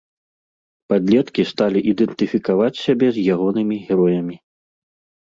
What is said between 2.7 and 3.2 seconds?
сябе